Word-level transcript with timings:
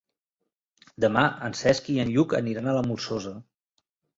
Demà 1.03 1.25
en 1.49 1.55
Cesc 1.61 1.91
i 1.99 1.99
en 2.05 2.15
Lluc 2.15 2.35
aniran 2.41 2.71
a 2.73 2.77
la 2.79 2.85
Molsosa. 2.89 3.39